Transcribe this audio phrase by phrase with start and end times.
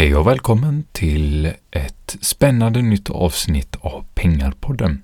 [0.00, 5.02] Hej och välkommen till ett spännande nytt avsnitt av Pengarpodden.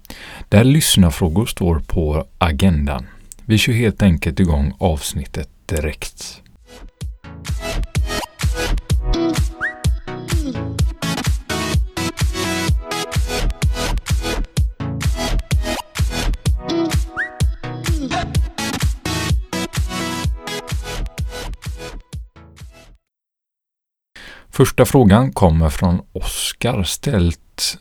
[0.49, 3.07] Där lyssnarfrågor står på agendan.
[3.45, 6.43] Vi kör helt enkelt igång avsnittet direkt.
[24.57, 27.79] Första frågan kommer från Oskar ställt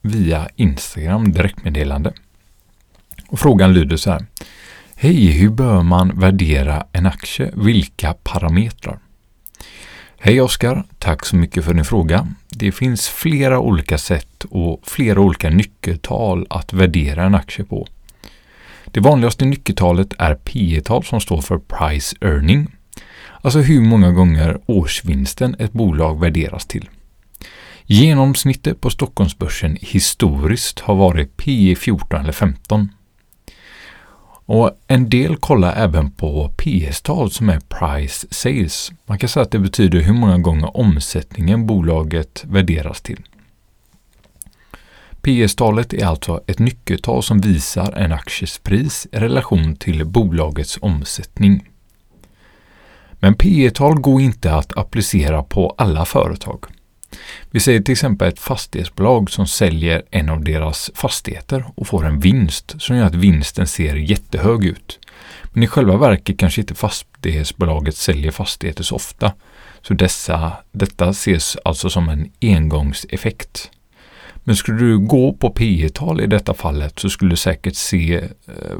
[0.00, 2.12] via Instagram direktmeddelande.
[3.28, 4.26] Och frågan lyder så här.
[4.94, 7.50] Hej, hur bör man värdera en aktie?
[7.54, 8.98] Vilka parametrar?
[10.18, 12.28] Hej Oskar, tack så mycket för din fråga.
[12.48, 17.86] Det finns flera olika sätt och flera olika nyckeltal att värdera en aktie på.
[18.86, 22.68] Det vanligaste nyckeltalet är P tal som står för Price Earning
[23.44, 26.90] Alltså hur många gånger årsvinsten ett bolag värderas till.
[27.86, 32.88] Genomsnittet på Stockholmsbörsen historiskt har varit P 14 eller 15.
[34.44, 38.92] Och En del kollar även på PS-tal som är Price Sales.
[39.06, 43.20] Man kan säga att det betyder hur många gånger omsättningen bolaget värderas till.
[45.20, 51.68] PS-talet är alltså ett nyckeltal som visar en akties pris i relation till bolagets omsättning.
[53.22, 56.64] Men P tal går inte att applicera på alla företag.
[57.50, 62.20] Vi säger till exempel ett fastighetsbolag som säljer en av deras fastigheter och får en
[62.20, 64.98] vinst som gör att vinsten ser jättehög ut.
[65.52, 69.32] Men i själva verket kanske inte fastighetsbolaget säljer fastigheter så ofta.
[69.82, 73.70] Så dessa, detta ses alltså som en engångseffekt.
[74.44, 78.14] Men skulle du gå på P tal i detta fallet så skulle du säkert se
[78.16, 78.76] eh,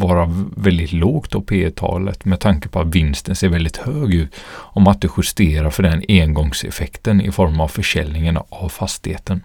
[0.00, 4.34] vara väldigt lågt på P talet med tanke på att vinsten ser väldigt hög ut
[4.48, 9.42] om att du justerar för den engångseffekten i form av försäljningen av fastigheten.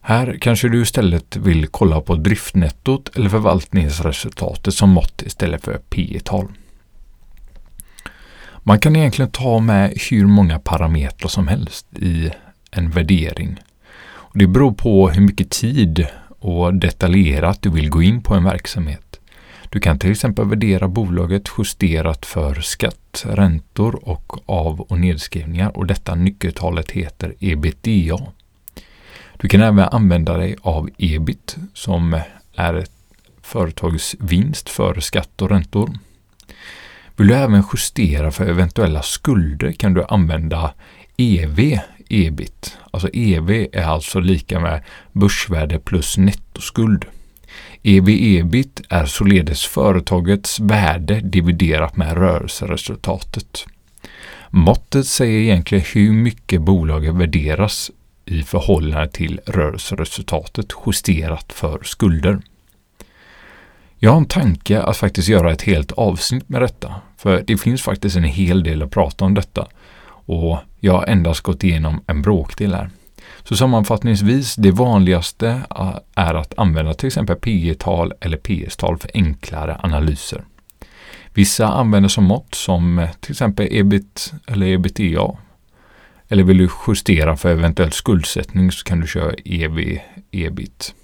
[0.00, 6.20] Här kanske du istället vill kolla på driftnettot eller förvaltningsresultatet som mått istället för P
[6.24, 6.48] tal
[8.62, 12.30] Man kan egentligen ta med hur många parametrar som helst i
[12.70, 13.58] en värdering.
[14.34, 16.06] Det beror på hur mycket tid
[16.38, 19.20] och detaljerat du vill gå in på en verksamhet.
[19.70, 25.86] Du kan till exempel värdera bolaget justerat för skatt, räntor och av och nedskrivningar och
[25.86, 28.18] detta nyckeltalet heter ebitda.
[29.36, 32.20] Du kan även använda dig av ebit som
[32.56, 32.92] är ett
[33.42, 35.90] företags vinst för skatt och räntor.
[37.16, 40.74] Vill du även justera för eventuella skulder kan du använda
[41.16, 41.78] EV
[42.12, 42.78] ebit.
[42.90, 47.04] Alltså EV är alltså lika med börsvärde plus nettoskuld.
[47.82, 53.66] EV-ebit är således företagets värde dividerat med rörelseresultatet.
[54.50, 57.90] Måttet säger egentligen hur mycket bolaget värderas
[58.24, 62.40] i förhållande till rörelseresultatet justerat för skulder.
[63.98, 67.82] Jag har en tanke att faktiskt göra ett helt avsnitt med detta, för det finns
[67.82, 69.68] faktiskt en hel del att prata om detta
[70.24, 72.90] och jag har endast gått igenom en bråkdel här.
[73.42, 79.10] Så sammanfattningsvis, det vanligaste äh, är att använda till exempel P tal eller PS-tal för
[79.14, 80.44] enklare analyser.
[81.34, 85.36] Vissa använder som mått som äh, till exempel ebit eller ebitda.
[86.28, 89.98] Eller vill du justera för eventuell skuldsättning så kan du köra EV,
[90.30, 90.94] ebit.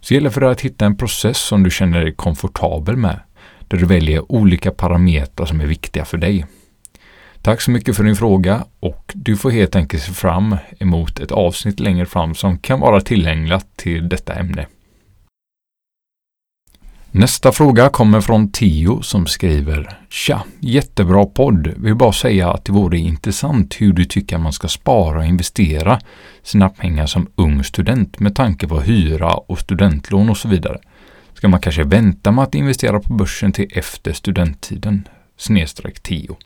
[0.00, 3.20] Så gäller för dig att hitta en process som du känner dig komfortabel med,
[3.68, 6.46] där du väljer olika parametrar som är viktiga för dig.
[7.42, 11.32] Tack så mycket för din fråga och du får helt enkelt se fram emot ett
[11.32, 14.66] avsnitt längre fram som kan vara tillgängligt till detta ämne.
[17.10, 21.74] Nästa fråga kommer från Tio som skriver Tja, jättebra podd.
[21.76, 26.00] Vill bara säga att det vore intressant hur du tycker man ska spara och investera
[26.42, 30.78] sina pengar som ung student med tanke på hyra och studentlån och så vidare.
[31.34, 35.08] Ska man kanske vänta med att investera på börsen till efter studenttiden?
[35.36, 36.36] Snedstreck 10.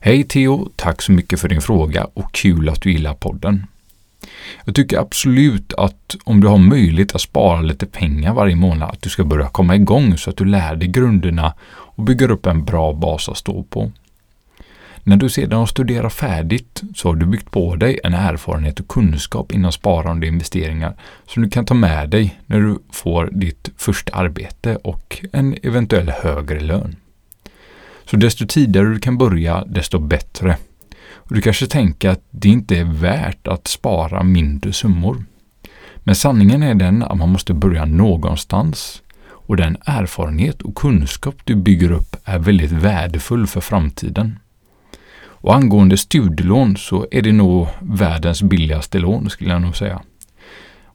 [0.00, 3.66] Hej Theo, tack så mycket för din fråga och kul att du gillar podden.
[4.64, 9.02] Jag tycker absolut att om du har möjlighet att spara lite pengar varje månad, att
[9.02, 12.64] du ska börja komma igång så att du lär dig grunderna och bygger upp en
[12.64, 13.92] bra bas att stå på.
[15.04, 18.88] När du sedan har studerat färdigt så har du byggt på dig en erfarenhet och
[18.88, 20.94] kunskap inom sparande och investeringar
[21.26, 26.08] som du kan ta med dig när du får ditt första arbete och en eventuell
[26.08, 26.96] högre lön.
[28.10, 30.56] Så desto tidigare du kan börja, desto bättre.
[31.12, 35.24] Och du kanske tänker att det inte är värt att spara mindre summor.
[35.98, 39.02] Men sanningen är den att man måste börja någonstans.
[39.28, 44.38] Och den erfarenhet och kunskap du bygger upp är väldigt värdefull för framtiden.
[45.20, 50.02] Och angående studielån så är det nog världens billigaste lån skulle jag nog säga.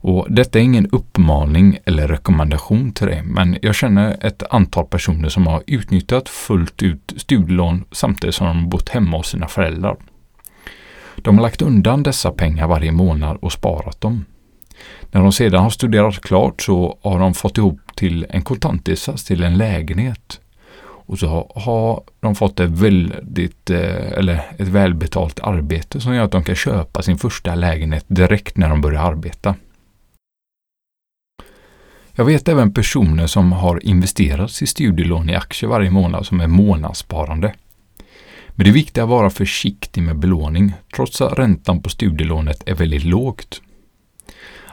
[0.06, 5.28] Och Detta är ingen uppmaning eller rekommendation till dig, men jag känner ett antal personer
[5.28, 9.96] som har utnyttjat fullt ut studielån samtidigt som de bott hemma hos sina föräldrar.
[11.16, 14.24] De har lagt undan dessa pengar varje månad och sparat dem.
[15.10, 19.42] När de sedan har studerat klart så har de fått ihop till en kontantinsats till
[19.42, 20.40] en lägenhet.
[21.06, 26.32] Och så har de fått ett, väldigt, eh, eller ett välbetalt arbete som gör att
[26.32, 29.54] de kan köpa sin första lägenhet direkt när de börjar arbeta.
[32.16, 36.46] Jag vet även personer som har investerat sitt studielån i aktier varje månad som är
[36.46, 37.54] månadssparande.
[38.48, 42.74] Men det är viktigt att vara försiktig med belåning trots att räntan på studielånet är
[42.74, 43.62] väldigt lågt.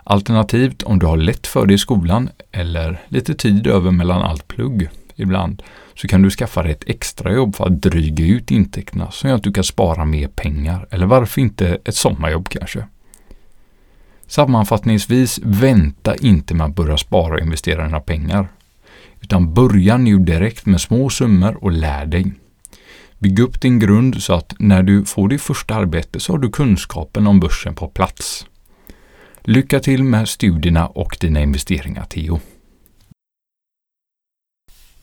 [0.03, 4.47] Alternativt om du har lätt för dig i skolan eller lite tid över mellan allt
[4.47, 5.63] plugg ibland
[5.95, 9.53] så kan du skaffa dig ett extrajobb för att dryga ut intäkterna så att du
[9.53, 12.85] kan spara mer pengar eller varför inte ett sommarjobb kanske.
[14.31, 18.47] Sammanfattningsvis, vänta inte med att börja spara och investera dina pengar.
[19.21, 22.33] Utan börja nu direkt med små summor och lär dig.
[23.19, 26.49] Bygg upp din grund så att när du får ditt första arbete så har du
[26.49, 28.45] kunskapen om börsen på plats.
[29.41, 32.39] Lycka till med studierna och dina investeringar Theo.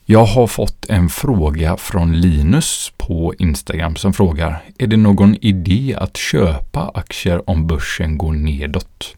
[0.05, 5.95] Jag har fått en fråga från Linus på Instagram som frågar Är det någon idé
[5.97, 9.15] att köpa aktier om börsen går nedåt?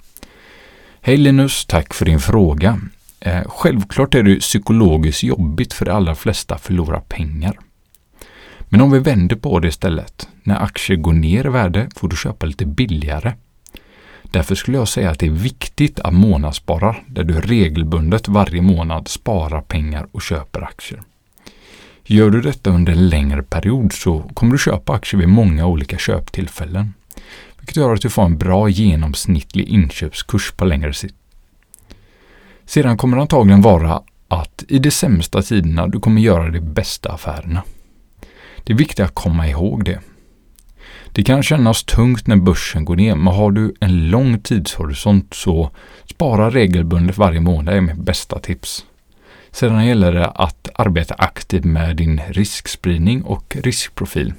[1.03, 2.80] Hej Linus, tack för din fråga.
[3.19, 7.59] Eh, självklart är det psykologiskt jobbigt för de allra flesta att förlora pengar.
[8.62, 10.27] Men om vi vänder på det istället.
[10.44, 13.33] När aktier går ner i värde får du köpa lite billigare.
[14.24, 19.07] Därför skulle jag säga att det är viktigt att månadsspara där du regelbundet varje månad
[19.07, 21.01] sparar pengar och köper aktier.
[22.06, 25.98] Gör du detta under en längre period så kommer du köpa aktier vid många olika
[25.98, 26.94] köptillfällen.
[27.62, 31.16] Vilket gör att du får en bra genomsnittlig inköpskurs på längre sikt.
[32.66, 37.12] Sedan kommer det antagligen vara att i de sämsta tiderna du kommer göra de bästa
[37.12, 37.63] affärerna.
[38.63, 40.00] Det är viktigt att komma ihåg det.
[41.12, 45.72] Det kan kännas tungt när börsen går ner, men har du en lång tidshorisont så
[46.06, 48.86] spara regelbundet varje månad är mitt bästa tips.
[49.52, 54.34] Sedan gäller det att arbeta aktivt med din riskspridning och riskprofil.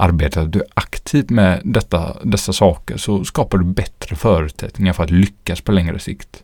[0.00, 5.60] Arbetar du aktivt med detta, dessa saker så skapar du bättre förutsättningar för att lyckas
[5.60, 6.42] på längre sikt.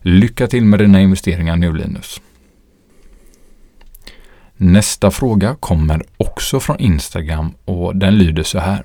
[0.00, 2.20] Lycka till med dina investeringar nu Linus!
[4.56, 8.84] Nästa fråga kommer också från Instagram och den lyder så här.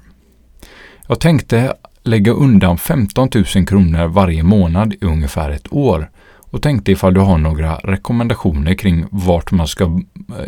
[1.08, 1.74] Jag tänkte
[2.04, 7.20] lägga undan 15 000 kronor varje månad i ungefär ett år och tänkte ifall du
[7.20, 10.00] har några rekommendationer kring vart man ska eh,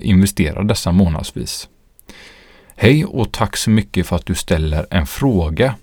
[0.01, 1.67] investera dessa månadsvis.
[2.81, 5.75] Hej och tack så mycket för att du ställer en fråga.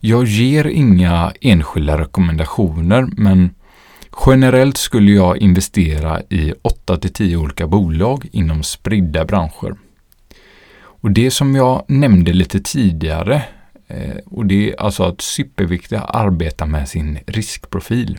[0.00, 3.50] Jag ger inga enskilda rekommendationer men
[4.26, 9.74] Generellt skulle jag investera i 8 10 olika bolag inom spridda branscher.
[10.78, 13.42] Och Det som jag nämnde lite tidigare,
[13.86, 18.18] eh, och det är alltså att superviktigt att arbeta med sin riskprofil.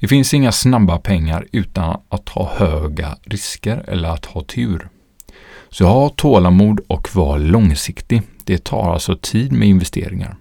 [0.00, 4.88] Det finns inga snabba pengar utan att ta höga risker eller att ha tur.
[5.78, 8.22] Så ha tålamod och var långsiktig.
[8.44, 10.36] Det tar alltså tid med investeringar.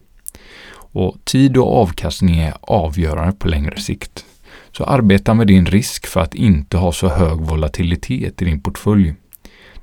[0.76, 4.26] Och Tid och avkastning är avgörande på längre sikt.
[4.72, 9.14] Så arbeta med din risk för att inte ha så hög volatilitet i din portfölj.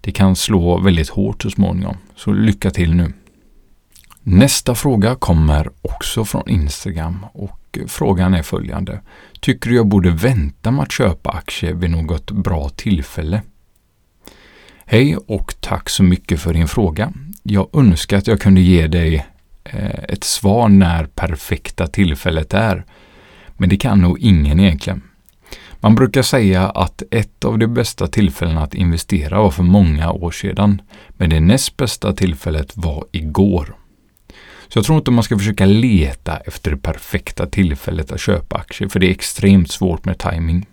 [0.00, 3.12] Det kan slå väldigt hårt så småningom, så lycka till nu.
[4.22, 9.00] Nästa fråga kommer också från Instagram och frågan är följande.
[9.40, 13.42] Tycker du jag borde vänta med att köpa aktier vid något bra tillfälle?
[14.92, 17.12] Hej och tack så mycket för din fråga.
[17.42, 19.26] Jag önskar att jag kunde ge dig
[19.64, 22.84] eh, ett svar när perfekta tillfället är.
[23.56, 25.02] Men det kan nog ingen egentligen.
[25.80, 30.30] Man brukar säga att ett av de bästa tillfällena att investera var för många år
[30.30, 33.76] sedan, men det näst bästa tillfället var igår.
[34.68, 38.88] Så jag tror inte man ska försöka leta efter det perfekta tillfället att köpa aktier,
[38.88, 40.66] för det är extremt svårt med timing.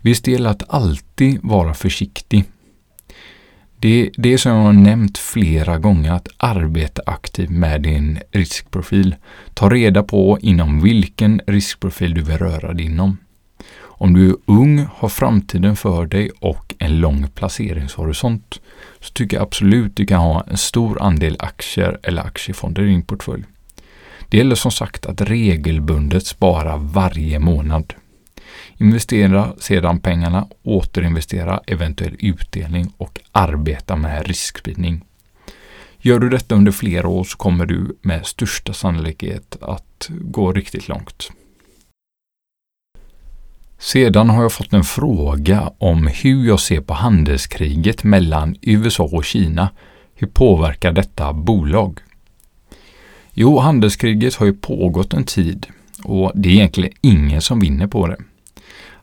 [0.00, 2.44] Visst gäller att alltid vara försiktig
[3.84, 9.14] det, det är som jag har nämnt flera gånger att arbeta aktivt med din riskprofil.
[9.54, 13.16] Ta reda på inom vilken riskprofil du vill röra dig inom.
[13.76, 18.60] Om du är ung, har framtiden för dig och en lång placeringshorisont
[19.00, 23.02] så tycker jag absolut du kan ha en stor andel aktier eller aktiefonder i din
[23.02, 23.44] portfölj.
[24.28, 27.94] Det gäller som sagt att regelbundet spara varje månad.
[28.78, 35.04] Investera sedan pengarna, återinvestera eventuell utdelning och arbeta med riskspridning.
[35.98, 40.88] Gör du detta under flera år så kommer du med största sannolikhet att gå riktigt
[40.88, 41.30] långt.
[43.78, 49.24] Sedan har jag fått en fråga om hur jag ser på handelskriget mellan USA och
[49.24, 49.68] Kina.
[50.14, 52.00] Hur påverkar detta bolag?
[53.32, 55.66] Jo, handelskriget har ju pågått en tid
[56.04, 58.16] och det är egentligen ingen som vinner på det.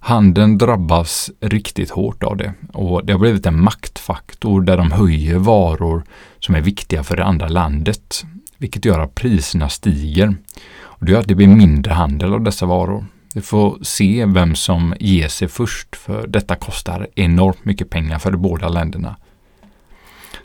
[0.04, 5.38] Handeln drabbas riktigt hårt av det och det har blivit en maktfaktor där de höjer
[5.38, 6.04] varor
[6.40, 8.24] som är viktiga för det andra landet,
[8.58, 10.36] vilket gör att priserna stiger.
[10.82, 13.06] Och det gör att det blir mindre handel av dessa varor.
[13.34, 18.32] Vi får se vem som ger sig först, för detta kostar enormt mycket pengar för
[18.32, 19.16] de båda länderna.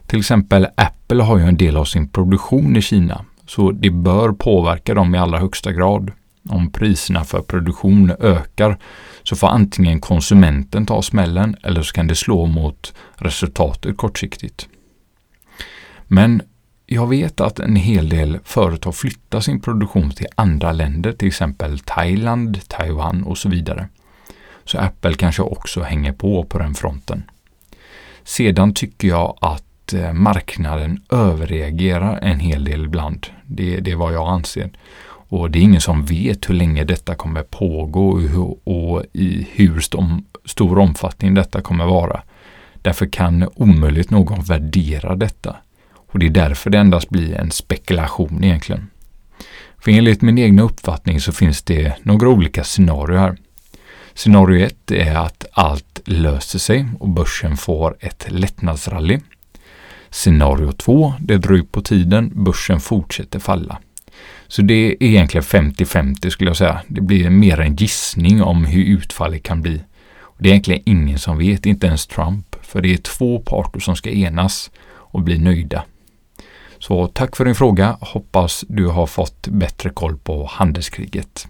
[0.07, 4.33] Till exempel Apple har ju en del av sin produktion i Kina, så det bör
[4.33, 6.11] påverka dem i allra högsta grad.
[6.49, 8.79] Om priserna för produktion ökar
[9.23, 14.69] så får antingen konsumenten ta smällen eller så kan det slå mot resultatet kortsiktigt.
[16.07, 16.43] Men
[16.87, 21.79] jag vet att en hel del företag flyttar sin produktion till andra länder, till exempel
[21.79, 23.89] Thailand, Taiwan och så vidare.
[24.65, 27.23] Så Apple kanske också hänger på på den fronten.
[28.25, 33.27] Sedan tycker jag att eh, marknaden överreagerar en hel del ibland.
[33.47, 34.71] Det, det är vad jag anser.
[35.29, 39.47] Och det är ingen som vet hur länge detta kommer pågå och, hur, och i
[39.53, 42.23] hur stom, stor omfattning detta kommer vara.
[42.83, 45.57] Därför kan omöjligt någon värdera detta.
[45.95, 48.91] Och det är därför det endast blir en spekulation egentligen.
[49.79, 53.37] För enligt min egna uppfattning så finns det några olika scenarier här.
[54.15, 59.21] Scenario 1 är att allt löser sig och börsen får ett lättnadsrally.
[60.11, 63.79] Scenario 2, det drar ut på tiden, börsen fortsätter falla.
[64.49, 66.81] Så det är egentligen 50-50 skulle jag säga.
[66.89, 69.83] Det blir mer en gissning om hur utfallet kan bli.
[70.19, 72.57] Och det är egentligen ingen som vet, inte ens Trump.
[72.63, 75.85] För det är två parter som ska enas och bli nöjda.
[76.79, 77.97] Så tack för din fråga.
[78.01, 81.49] Hoppas du har fått bättre koll på handelskriget.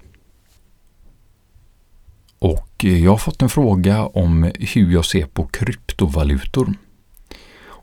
[2.38, 6.74] Och jag har fått en fråga om hur jag ser på kryptovalutor.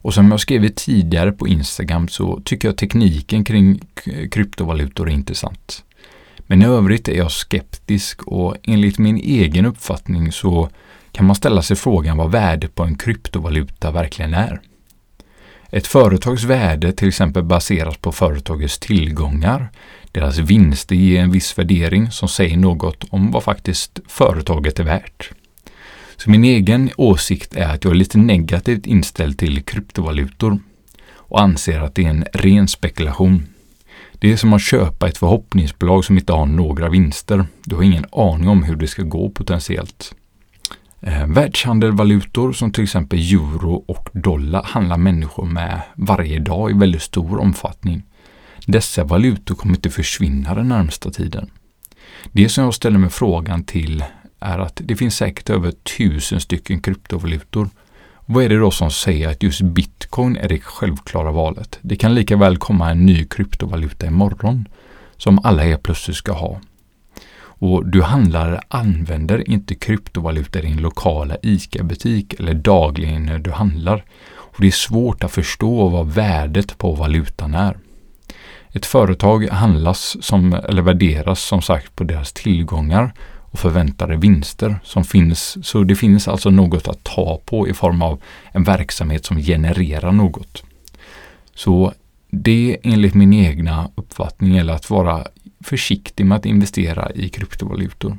[0.04, 3.82] Och som jag skrivit tidigare på Instagram så tycker jag tekniken kring
[4.32, 5.84] kryptovalutor är intressant.
[6.48, 10.70] Men i övrigt är jag skeptisk och enligt min egen uppfattning så
[11.12, 14.62] kan man ställa sig frågan vad värdet på en kryptovaluta verkligen är.
[15.70, 19.72] Ett företags värde till exempel baseras på företagets tillgångar.
[20.12, 25.32] Deras vinster ger en viss värdering som säger något om vad faktiskt företaget är värt.
[26.24, 30.60] Så min egen åsikt är att jag är lite negativt inställd till kryptovalutor
[31.16, 33.48] och anser att det är en ren spekulation.
[34.14, 37.46] Det är som att köpa ett förhoppningsbolag som inte har några vinster.
[37.64, 40.16] Du har ingen aning om hur det ska gå potentiellt.
[41.02, 47.02] Eh, världshandelvalutor som till exempel euro och dollar handlar människor med varje dag i väldigt
[47.02, 48.04] stor omfattning.
[48.66, 51.50] Dessa valutor kommer inte försvinna den närmsta tiden.
[52.32, 54.04] Det som jag ställer mig frågan till
[54.44, 57.70] är att det finns säkert över tusen stycken kryptovalutor.
[58.26, 61.80] Vad är det då som säger att just bitcoin är det självklara valet?
[61.82, 64.68] Det kan lika väl komma en ny kryptovaluta imorgon
[65.18, 66.62] som alla helt plötsligt ska ha.
[67.66, 74.06] Och du handlare använder inte kryptovaluta i din lokala ICA-butik eller dagligen när du handlar.
[74.26, 77.78] Och Det är svårt att förstå vad värdet på valutan är.
[78.74, 83.14] Ett företag handlas som, eller värderas som sagt på deras tillgångar
[83.54, 85.68] och förväntade vinster som finns.
[85.68, 90.12] Så det finns alltså något att ta på i form av en verksamhet som genererar
[90.12, 90.64] något.
[91.56, 91.94] Så
[92.30, 95.28] det enligt min egna uppfattning är att vara
[95.64, 98.18] försiktig med att investera i kryptovalutor.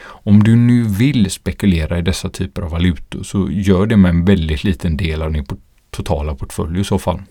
[0.00, 4.24] Om du nu vill spekulera i dessa typer av valutor så gör det med en
[4.24, 5.46] väldigt liten del av din
[5.90, 7.22] totala portfölj i så fall.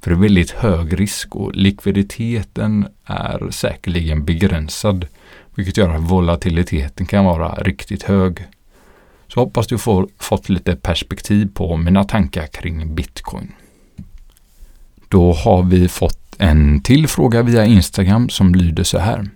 [0.00, 5.06] För det är väldigt hög risk och likviditeten är säkerligen begränsad
[5.58, 8.46] vilket gör att volatiliteten kan vara riktigt hög.
[9.28, 13.52] Så hoppas du får fått lite perspektiv på mina tankar kring bitcoin.
[15.08, 19.30] Då har vi fått en till fråga via Instagram som lyder så här.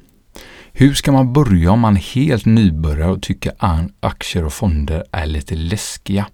[0.72, 3.52] Hur ska man börja om man helt nybörjar och tycker
[4.00, 6.26] aktier och fonder är lite läskiga?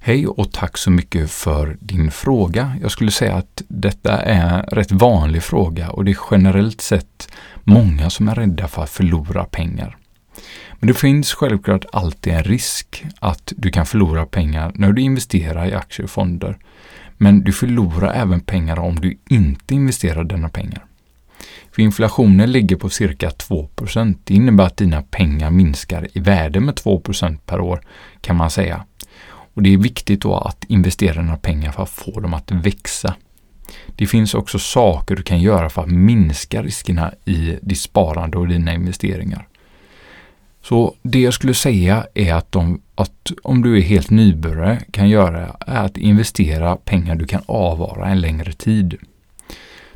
[0.00, 2.76] Hej och tack så mycket för din fråga.
[2.82, 7.32] Jag skulle säga att detta är en rätt vanlig fråga och det är generellt sett
[7.64, 9.96] många som är rädda för att förlora pengar.
[10.78, 15.66] Men det finns självklart alltid en risk att du kan förlora pengar när du investerar
[15.66, 16.58] i aktier och fonder.
[17.16, 20.84] Men du förlorar även pengar om du inte investerar denna pengar.
[21.72, 23.68] För inflationen ligger på cirka 2
[24.24, 27.80] Det innebär att dina pengar minskar i värde med 2% per år
[28.20, 28.84] kan man säga.
[29.58, 33.14] Och Det är viktigt då att investera dina pengar för att få dem att växa.
[33.96, 38.48] Det finns också saker du kan göra för att minska riskerna i ditt sparande och
[38.48, 39.48] dina investeringar.
[40.62, 45.08] Så det jag skulle säga är att, de, att om du är helt nybörjare kan
[45.08, 48.96] göra är att investera pengar du kan avvara en längre tid.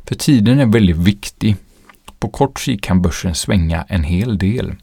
[0.03, 1.55] För tiden är väldigt viktig.
[2.19, 4.75] På kort sikt kan börsen svänga en hel del.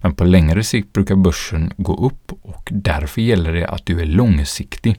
[0.00, 4.06] Men på längre sikt brukar börsen gå upp och därför gäller det att du är
[4.06, 4.96] långsiktig.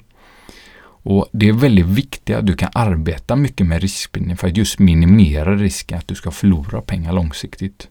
[1.02, 4.80] Och Det är väldigt viktigt att du kan arbeta mycket med riskbildning för att just
[4.80, 7.88] minimera risken att du ska förlora pengar långsiktigt.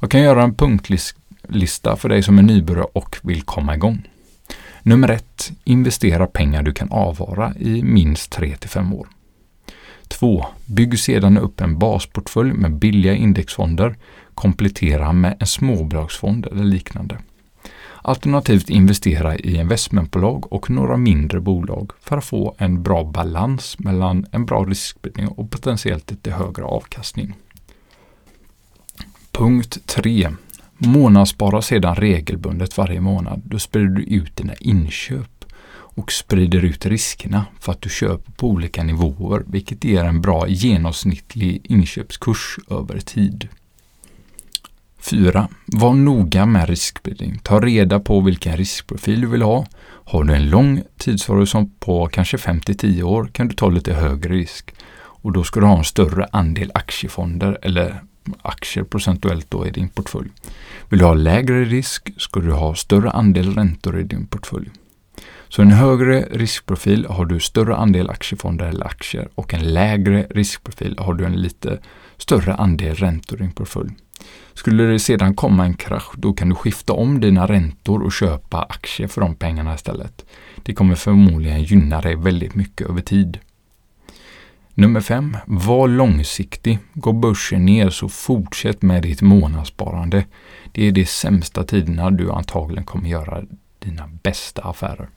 [0.00, 4.08] Jag kan göra en punktlista för dig som är nybörjare och vill komma igång.
[4.82, 9.08] Nummer ett, investera pengar du kan avvara i minst 3-5 år.
[10.12, 10.44] 2.
[10.66, 13.96] Bygg sedan upp en basportfölj med billiga indexfonder.
[14.34, 17.18] Komplettera med en småbolagsfond eller liknande.
[18.02, 24.26] Alternativt investera i investmentbolag och några mindre bolag för att få en bra balans mellan
[24.32, 27.34] en bra riskspridning och potentiellt lite högre avkastning.
[29.32, 30.30] Punkt 3.
[30.78, 33.42] Månadsspara sedan regelbundet varje månad.
[33.44, 35.41] Då sprider du ut dina inköp
[35.94, 40.48] och sprider ut riskerna för att du köper på olika nivåer vilket ger en bra
[40.48, 43.48] genomsnittlig inköpskurs över tid.
[45.00, 45.48] 4.
[45.66, 47.38] Var noga med riskspridning.
[47.42, 49.66] Ta reda på vilken riskprofil du vill ha.
[50.04, 54.74] Har du en lång tidshorisont på kanske 5-10 år kan du ta lite högre risk.
[54.94, 58.02] Och då ska du ha en större andel aktiefonder eller
[58.42, 60.28] aktier procentuellt då i din portfölj.
[60.88, 64.70] Vill du ha lägre risk ska du ha större andel räntor i din portfölj.
[65.52, 70.98] Så en högre riskprofil har du större andel aktiefonder eller aktier och en lägre riskprofil
[70.98, 71.78] har du en lite
[72.16, 73.90] större andel räntor i din portfölj.
[74.54, 78.62] Skulle det sedan komma en krasch, då kan du skifta om dina räntor och köpa
[78.62, 80.24] aktier för de pengarna istället.
[80.62, 83.38] Det kommer förmodligen gynna dig väldigt mycket över tid.
[84.74, 85.36] Nummer 5.
[85.46, 86.78] Var långsiktig.
[86.94, 90.24] Går börsen ner så fortsätt med ditt månadssparande.
[90.72, 93.42] Det är de sämsta tiderna du antagligen kommer göra
[93.78, 95.08] dina bästa affärer.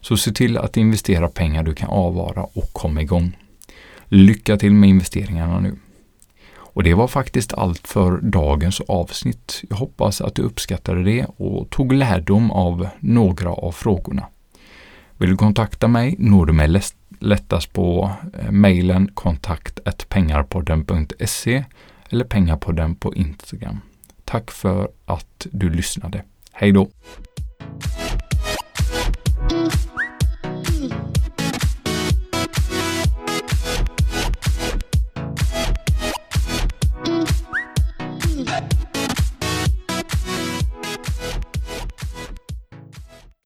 [0.00, 3.36] Så se till att investera pengar du kan avvara och komma igång.
[4.04, 5.76] Lycka till med investeringarna nu.
[6.56, 9.62] Och det var faktiskt allt för dagens avsnitt.
[9.68, 14.26] Jag hoppas att du uppskattade det och tog lärdom av några av frågorna.
[15.18, 16.80] Vill du kontakta mig når du mig
[17.20, 21.64] lättast på eh, mejlen kontakt pengarpodden.se
[22.10, 23.80] eller pengarpodden på Instagram.
[24.24, 26.24] Tack för att du lyssnade.
[26.52, 26.88] Hej då!